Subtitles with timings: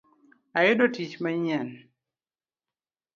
[0.59, 1.69] Ayudo tiich manyien